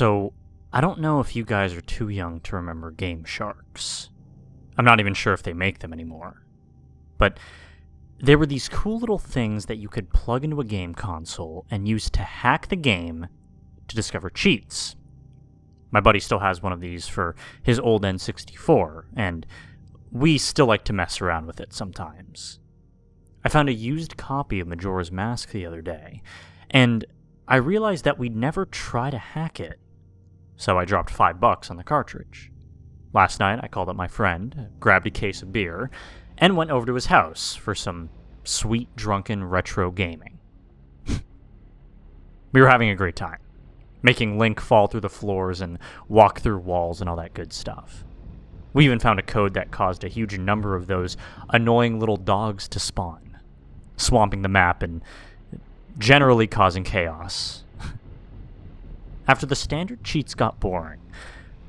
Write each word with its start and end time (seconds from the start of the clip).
So, 0.00 0.32
I 0.72 0.80
don't 0.80 1.00
know 1.00 1.20
if 1.20 1.36
you 1.36 1.44
guys 1.44 1.74
are 1.74 1.82
too 1.82 2.08
young 2.08 2.40
to 2.40 2.56
remember 2.56 2.90
Game 2.90 3.22
Sharks. 3.22 4.08
I'm 4.78 4.84
not 4.86 4.98
even 4.98 5.12
sure 5.12 5.34
if 5.34 5.42
they 5.42 5.52
make 5.52 5.80
them 5.80 5.92
anymore. 5.92 6.42
But 7.18 7.38
there 8.18 8.38
were 8.38 8.46
these 8.46 8.66
cool 8.66 8.98
little 8.98 9.18
things 9.18 9.66
that 9.66 9.76
you 9.76 9.90
could 9.90 10.10
plug 10.10 10.42
into 10.42 10.58
a 10.58 10.64
game 10.64 10.94
console 10.94 11.66
and 11.70 11.86
use 11.86 12.08
to 12.12 12.22
hack 12.22 12.68
the 12.68 12.76
game 12.76 13.26
to 13.88 13.94
discover 13.94 14.30
cheats. 14.30 14.96
My 15.90 16.00
buddy 16.00 16.18
still 16.18 16.38
has 16.38 16.62
one 16.62 16.72
of 16.72 16.80
these 16.80 17.06
for 17.06 17.36
his 17.62 17.78
old 17.78 18.02
N64, 18.02 19.04
and 19.14 19.44
we 20.10 20.38
still 20.38 20.64
like 20.64 20.84
to 20.84 20.94
mess 20.94 21.20
around 21.20 21.46
with 21.46 21.60
it 21.60 21.74
sometimes. 21.74 22.58
I 23.44 23.50
found 23.50 23.68
a 23.68 23.74
used 23.74 24.16
copy 24.16 24.60
of 24.60 24.66
Majora's 24.66 25.12
Mask 25.12 25.50
the 25.50 25.66
other 25.66 25.82
day, 25.82 26.22
and 26.70 27.04
I 27.46 27.56
realized 27.56 28.04
that 28.04 28.18
we'd 28.18 28.34
never 28.34 28.64
try 28.64 29.10
to 29.10 29.18
hack 29.18 29.60
it, 29.60 29.78
so 30.60 30.78
I 30.78 30.84
dropped 30.84 31.08
five 31.08 31.40
bucks 31.40 31.70
on 31.70 31.78
the 31.78 31.82
cartridge. 31.82 32.52
Last 33.14 33.40
night, 33.40 33.60
I 33.62 33.66
called 33.66 33.88
up 33.88 33.96
my 33.96 34.08
friend, 34.08 34.68
grabbed 34.78 35.06
a 35.06 35.10
case 35.10 35.40
of 35.40 35.54
beer, 35.54 35.90
and 36.36 36.54
went 36.54 36.70
over 36.70 36.84
to 36.84 36.94
his 36.94 37.06
house 37.06 37.54
for 37.54 37.74
some 37.74 38.10
sweet, 38.44 38.94
drunken 38.94 39.42
retro 39.42 39.90
gaming. 39.90 40.38
we 42.52 42.60
were 42.60 42.68
having 42.68 42.90
a 42.90 42.94
great 42.94 43.16
time, 43.16 43.38
making 44.02 44.38
Link 44.38 44.60
fall 44.60 44.86
through 44.86 45.00
the 45.00 45.08
floors 45.08 45.62
and 45.62 45.78
walk 46.08 46.40
through 46.40 46.58
walls 46.58 47.00
and 47.00 47.08
all 47.08 47.16
that 47.16 47.32
good 47.32 47.54
stuff. 47.54 48.04
We 48.74 48.84
even 48.84 49.00
found 49.00 49.18
a 49.18 49.22
code 49.22 49.54
that 49.54 49.70
caused 49.70 50.04
a 50.04 50.08
huge 50.08 50.38
number 50.38 50.76
of 50.76 50.88
those 50.88 51.16
annoying 51.48 51.98
little 51.98 52.18
dogs 52.18 52.68
to 52.68 52.78
spawn, 52.78 53.38
swamping 53.96 54.42
the 54.42 54.48
map 54.50 54.82
and 54.82 55.00
generally 55.96 56.46
causing 56.46 56.84
chaos. 56.84 57.64
After 59.30 59.46
the 59.46 59.54
standard 59.54 60.02
cheats 60.02 60.34
got 60.34 60.58
boring, 60.58 60.98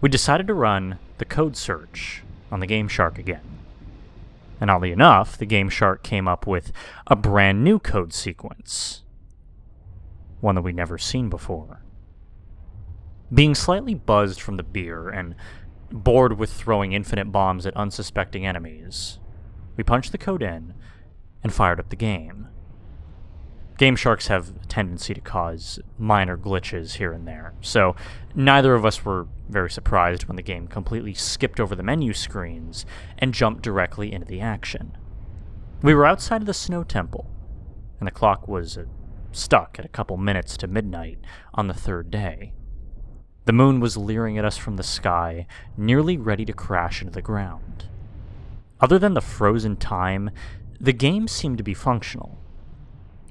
we 0.01 0.09
decided 0.09 0.47
to 0.47 0.53
run 0.55 0.97
the 1.19 1.25
code 1.25 1.55
search 1.55 2.23
on 2.51 2.59
the 2.59 2.65
Game 2.65 2.87
Shark 2.87 3.19
again. 3.19 3.59
And 4.59 4.71
oddly 4.71 4.91
enough, 4.91 5.37
the 5.37 5.45
Game 5.45 5.69
Shark 5.69 6.01
came 6.01 6.27
up 6.27 6.47
with 6.47 6.71
a 7.05 7.15
brand 7.15 7.63
new 7.63 7.77
code 7.77 8.13
sequence. 8.13 9.03
One 10.39 10.55
that 10.55 10.63
we'd 10.63 10.75
never 10.75 10.97
seen 10.97 11.29
before. 11.29 11.83
Being 13.31 13.53
slightly 13.53 13.93
buzzed 13.93 14.41
from 14.41 14.57
the 14.57 14.63
beer 14.63 15.09
and 15.09 15.35
bored 15.91 16.39
with 16.39 16.51
throwing 16.51 16.93
infinite 16.93 17.31
bombs 17.31 17.67
at 17.67 17.77
unsuspecting 17.77 18.43
enemies, 18.43 19.19
we 19.77 19.83
punched 19.83 20.13
the 20.13 20.17
code 20.17 20.41
in 20.41 20.73
and 21.43 21.53
fired 21.53 21.79
up 21.79 21.89
the 21.89 21.95
game. 21.95 22.47
Game 23.81 23.95
Sharks 23.95 24.27
have 24.27 24.49
a 24.49 24.67
tendency 24.67 25.15
to 25.15 25.21
cause 25.21 25.79
minor 25.97 26.37
glitches 26.37 26.97
here 26.97 27.13
and 27.13 27.27
there, 27.27 27.55
so 27.61 27.95
neither 28.35 28.75
of 28.75 28.85
us 28.85 29.03
were 29.03 29.25
very 29.49 29.71
surprised 29.71 30.27
when 30.27 30.35
the 30.35 30.43
game 30.43 30.67
completely 30.67 31.15
skipped 31.15 31.59
over 31.59 31.73
the 31.73 31.81
menu 31.81 32.13
screens 32.13 32.85
and 33.17 33.33
jumped 33.33 33.63
directly 33.63 34.13
into 34.13 34.27
the 34.27 34.39
action. 34.39 34.95
We 35.81 35.95
were 35.95 36.05
outside 36.05 36.43
of 36.43 36.45
the 36.45 36.53
Snow 36.53 36.83
Temple, 36.83 37.27
and 37.99 38.05
the 38.05 38.11
clock 38.11 38.47
was 38.47 38.77
uh, 38.77 38.83
stuck 39.31 39.79
at 39.79 39.85
a 39.85 39.89
couple 39.89 40.15
minutes 40.15 40.57
to 40.57 40.67
midnight 40.67 41.17
on 41.55 41.67
the 41.67 41.73
third 41.73 42.11
day. 42.11 42.53
The 43.45 43.53
moon 43.53 43.79
was 43.79 43.97
leering 43.97 44.37
at 44.37 44.45
us 44.45 44.57
from 44.57 44.77
the 44.77 44.83
sky, 44.83 45.47
nearly 45.75 46.17
ready 46.17 46.45
to 46.45 46.53
crash 46.53 47.01
into 47.01 47.13
the 47.13 47.23
ground. 47.23 47.85
Other 48.79 48.99
than 48.99 49.15
the 49.15 49.21
frozen 49.21 49.75
time, 49.75 50.29
the 50.79 50.93
game 50.93 51.27
seemed 51.27 51.57
to 51.57 51.63
be 51.63 51.73
functional. 51.73 52.40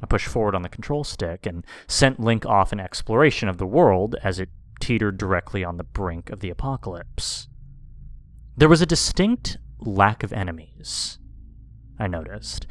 I 0.02 0.06
pushed 0.06 0.28
forward 0.28 0.54
on 0.54 0.62
the 0.62 0.68
control 0.68 1.04
stick 1.04 1.46
and 1.46 1.64
sent 1.86 2.20
Link 2.20 2.46
off 2.46 2.72
in 2.72 2.80
exploration 2.80 3.48
of 3.48 3.58
the 3.58 3.66
world 3.66 4.16
as 4.22 4.38
it 4.38 4.48
teetered 4.80 5.18
directly 5.18 5.62
on 5.62 5.76
the 5.76 5.84
brink 5.84 6.30
of 6.30 6.40
the 6.40 6.50
apocalypse. 6.50 7.48
There 8.56 8.68
was 8.68 8.80
a 8.80 8.86
distinct 8.86 9.58
lack 9.78 10.22
of 10.22 10.32
enemies, 10.32 11.18
I 11.98 12.06
noticed, 12.06 12.66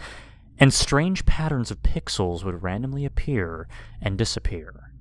and 0.60 0.74
strange 0.74 1.26
patterns 1.26 1.72
of 1.72 1.84
pixels 1.84 2.44
would 2.44 2.64
randomly 2.64 3.06
appear 3.06 3.68
and 4.02 4.18
disappear. 4.18 4.92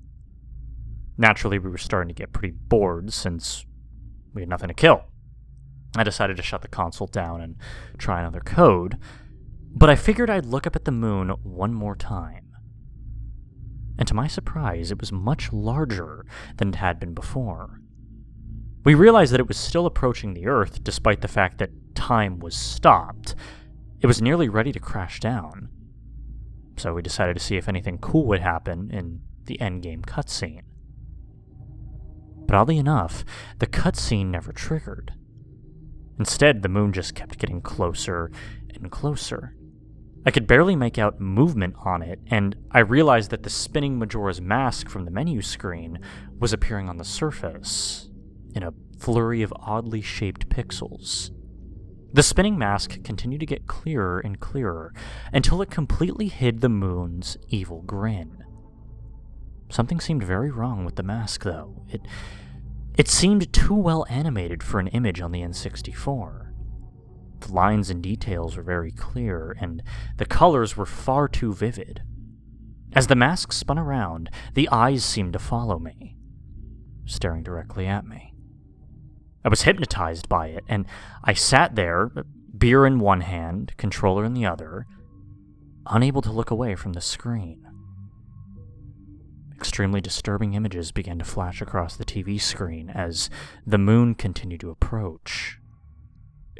Naturally, 1.16 1.58
we 1.58 1.68
were 1.68 1.78
starting 1.78 2.08
to 2.08 2.14
get 2.14 2.32
pretty 2.32 2.54
bored 2.56 3.12
since 3.12 3.66
we 4.32 4.42
had 4.42 4.48
nothing 4.48 4.68
to 4.68 4.74
kill. 4.74 5.04
I 5.96 6.04
decided 6.04 6.36
to 6.36 6.42
shut 6.42 6.62
the 6.62 6.68
console 6.68 7.08
down 7.08 7.40
and 7.40 7.56
try 7.96 8.20
another 8.20 8.40
code, 8.40 8.98
but 9.70 9.90
I 9.90 9.94
figured 9.94 10.30
I'd 10.30 10.46
look 10.46 10.66
up 10.66 10.76
at 10.76 10.84
the 10.84 10.90
moon 10.90 11.30
one 11.42 11.72
more 11.74 11.96
time. 11.96 12.48
And 13.98 14.06
to 14.08 14.14
my 14.14 14.28
surprise, 14.28 14.90
it 14.90 15.00
was 15.00 15.12
much 15.12 15.52
larger 15.52 16.24
than 16.56 16.68
it 16.68 16.76
had 16.76 17.00
been 17.00 17.14
before. 17.14 17.80
We 18.84 18.94
realized 18.94 19.32
that 19.32 19.40
it 19.40 19.48
was 19.48 19.56
still 19.56 19.86
approaching 19.86 20.34
the 20.34 20.46
Earth 20.46 20.82
despite 20.84 21.20
the 21.20 21.28
fact 21.28 21.58
that 21.58 21.94
time 21.94 22.38
was 22.38 22.54
stopped. 22.54 23.34
It 24.00 24.06
was 24.06 24.22
nearly 24.22 24.48
ready 24.48 24.72
to 24.72 24.80
crash 24.80 25.18
down. 25.18 25.68
So 26.76 26.94
we 26.94 27.02
decided 27.02 27.36
to 27.36 27.42
see 27.42 27.56
if 27.56 27.68
anything 27.68 27.98
cool 27.98 28.24
would 28.26 28.40
happen 28.40 28.90
in 28.92 29.20
the 29.46 29.58
endgame 29.58 30.02
cutscene. 30.02 30.62
But 32.46 32.54
oddly 32.54 32.78
enough, 32.78 33.24
the 33.58 33.66
cutscene 33.66 34.26
never 34.26 34.52
triggered. 34.52 35.12
Instead, 36.18 36.62
the 36.62 36.68
moon 36.68 36.92
just 36.92 37.14
kept 37.14 37.38
getting 37.38 37.60
closer 37.60 38.30
and 38.74 38.90
closer. 38.90 39.54
I 40.28 40.30
could 40.30 40.46
barely 40.46 40.76
make 40.76 40.98
out 40.98 41.22
movement 41.22 41.74
on 41.86 42.02
it, 42.02 42.20
and 42.26 42.54
I 42.70 42.80
realized 42.80 43.30
that 43.30 43.44
the 43.44 43.48
spinning 43.48 43.98
Majora's 43.98 44.42
Mask 44.42 44.90
from 44.90 45.06
the 45.06 45.10
menu 45.10 45.40
screen 45.40 46.00
was 46.38 46.52
appearing 46.52 46.86
on 46.86 46.98
the 46.98 47.04
surface 47.04 48.10
in 48.54 48.62
a 48.62 48.74
flurry 48.98 49.40
of 49.40 49.54
oddly 49.56 50.02
shaped 50.02 50.50
pixels. 50.50 51.30
The 52.12 52.22
spinning 52.22 52.58
mask 52.58 53.02
continued 53.04 53.40
to 53.40 53.46
get 53.46 53.66
clearer 53.66 54.20
and 54.20 54.38
clearer 54.38 54.92
until 55.32 55.62
it 55.62 55.70
completely 55.70 56.28
hid 56.28 56.60
the 56.60 56.68
moon's 56.68 57.38
evil 57.48 57.80
grin. 57.80 58.44
Something 59.70 59.98
seemed 59.98 60.24
very 60.24 60.50
wrong 60.50 60.84
with 60.84 60.96
the 60.96 61.02
mask, 61.02 61.44
though. 61.44 61.86
It, 61.88 62.02
it 62.98 63.08
seemed 63.08 63.50
too 63.50 63.74
well 63.74 64.04
animated 64.10 64.62
for 64.62 64.78
an 64.78 64.88
image 64.88 65.22
on 65.22 65.32
the 65.32 65.40
N64. 65.40 66.47
The 67.40 67.52
lines 67.52 67.90
and 67.90 68.02
details 68.02 68.56
were 68.56 68.62
very 68.62 68.90
clear, 68.90 69.56
and 69.60 69.82
the 70.16 70.26
colors 70.26 70.76
were 70.76 70.86
far 70.86 71.28
too 71.28 71.52
vivid. 71.52 72.02
As 72.92 73.06
the 73.06 73.14
mask 73.14 73.52
spun 73.52 73.78
around, 73.78 74.30
the 74.54 74.68
eyes 74.70 75.04
seemed 75.04 75.34
to 75.34 75.38
follow 75.38 75.78
me, 75.78 76.16
staring 77.04 77.42
directly 77.42 77.86
at 77.86 78.06
me. 78.06 78.34
I 79.44 79.48
was 79.48 79.62
hypnotized 79.62 80.28
by 80.28 80.48
it, 80.48 80.64
and 80.68 80.86
I 81.22 81.34
sat 81.34 81.76
there, 81.76 82.10
beer 82.56 82.86
in 82.86 82.98
one 82.98 83.20
hand, 83.20 83.72
controller 83.76 84.24
in 84.24 84.34
the 84.34 84.46
other, 84.46 84.86
unable 85.86 86.22
to 86.22 86.32
look 86.32 86.50
away 86.50 86.74
from 86.74 86.92
the 86.92 87.00
screen. 87.00 87.64
Extremely 89.54 90.00
disturbing 90.00 90.54
images 90.54 90.92
began 90.92 91.18
to 91.18 91.24
flash 91.24 91.60
across 91.60 91.96
the 91.96 92.04
TV 92.04 92.40
screen 92.40 92.90
as 92.90 93.28
the 93.66 93.78
moon 93.78 94.14
continued 94.14 94.60
to 94.60 94.70
approach. 94.70 95.57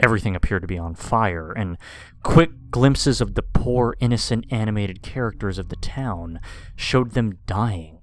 Everything 0.01 0.37
appeared 0.37 0.63
to 0.63 0.69
be 0.69 0.79
on 0.79 0.95
fire, 0.95 1.53
and 1.53 1.77
quick 2.23 2.51
glimpses 2.71 3.21
of 3.21 3.35
the 3.35 3.43
poor, 3.43 3.97
innocent 3.99 4.47
animated 4.51 5.03
characters 5.03 5.59
of 5.59 5.69
the 5.69 5.77
town 5.77 6.41
showed 6.77 7.13
them 7.13 7.39
dying. 7.47 7.99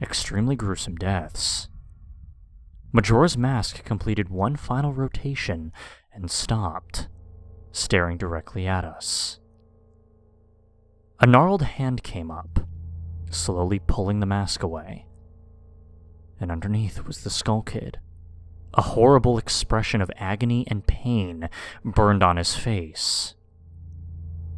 Extremely 0.00 0.56
gruesome 0.56 0.96
deaths. 0.96 1.68
Majora's 2.92 3.38
Mask 3.38 3.84
completed 3.84 4.28
one 4.28 4.56
final 4.56 4.92
rotation 4.92 5.72
and 6.12 6.30
stopped, 6.30 7.08
staring 7.70 8.18
directly 8.18 8.66
at 8.66 8.84
us. 8.84 9.38
A 11.20 11.26
gnarled 11.26 11.62
hand 11.62 12.02
came 12.02 12.30
up, 12.32 12.66
slowly 13.30 13.78
pulling 13.78 14.18
the 14.18 14.26
mask 14.26 14.62
away. 14.62 15.06
And 16.40 16.50
underneath 16.50 17.06
was 17.06 17.22
the 17.22 17.30
Skull 17.30 17.62
Kid. 17.62 18.00
A 18.74 18.82
horrible 18.82 19.38
expression 19.38 20.00
of 20.00 20.10
agony 20.16 20.64
and 20.68 20.86
pain 20.86 21.48
burned 21.84 22.22
on 22.22 22.36
his 22.36 22.54
face. 22.54 23.34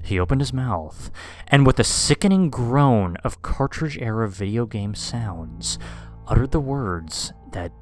He 0.04 0.20
opened 0.20 0.40
his 0.40 0.52
mouth, 0.52 1.10
and 1.48 1.66
with 1.66 1.80
a 1.80 1.84
sickening 1.84 2.50
groan 2.50 3.16
of 3.24 3.42
cartridge 3.42 3.98
era 3.98 4.28
video 4.28 4.66
game 4.66 4.94
sounds, 4.94 5.78
uttered 6.26 6.50
the 6.50 6.60
words 6.60 7.32
that 7.52 7.72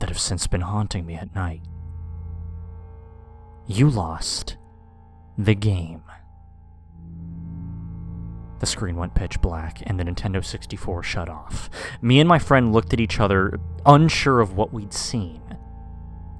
that 0.00 0.08
have 0.10 0.20
since 0.20 0.46
been 0.46 0.60
haunting 0.60 1.06
me 1.06 1.14
at 1.14 1.34
night. 1.34 1.62
You 3.66 3.90
lost 3.90 4.56
the 5.36 5.54
game. 5.54 6.02
The 8.60 8.66
screen 8.66 8.96
went 8.96 9.14
pitch 9.14 9.40
black, 9.40 9.82
and 9.86 9.98
the 9.98 10.04
Nintendo 10.04 10.44
64 10.44 11.02
shut 11.02 11.28
off. 11.28 11.70
Me 12.02 12.18
and 12.20 12.28
my 12.28 12.38
friend 12.38 12.72
looked 12.72 12.92
at 12.92 13.00
each 13.00 13.20
other, 13.20 13.58
unsure 13.86 14.40
of 14.40 14.56
what 14.56 14.72
we'd 14.72 14.92
seen. 14.92 15.42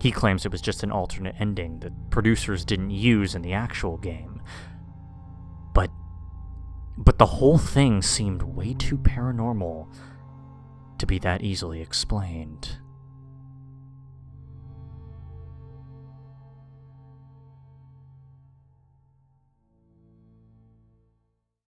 He 0.00 0.10
claims 0.10 0.44
it 0.44 0.52
was 0.52 0.60
just 0.60 0.82
an 0.82 0.92
alternate 0.92 1.36
ending 1.38 1.80
that 1.80 2.10
producers 2.10 2.64
didn't 2.64 2.90
use 2.90 3.34
in 3.34 3.42
the 3.42 3.52
actual 3.52 3.96
game. 3.98 4.42
But. 5.74 5.90
But 6.96 7.18
the 7.18 7.26
whole 7.26 7.58
thing 7.58 8.02
seemed 8.02 8.42
way 8.42 8.74
too 8.74 8.98
paranormal 8.98 9.86
to 10.98 11.06
be 11.06 11.18
that 11.20 11.42
easily 11.42 11.80
explained. 11.80 12.78